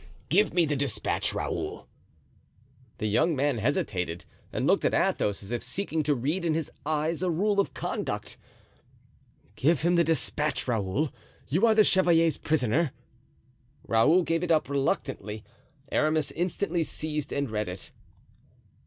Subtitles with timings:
[0.29, 1.87] Give me the despatch, Raoul."
[2.97, 6.71] The young man hesitated and looked at Athos as if seeking to read in his
[6.87, 8.35] eyes a rule of conduct.
[9.55, 11.13] "Give him the despatch, Raoul!
[11.49, 12.93] you are the chevalier's prisoner."
[13.85, 15.43] Raoul gave it up reluctantly;
[15.91, 17.91] Aramis instantly seized and read it.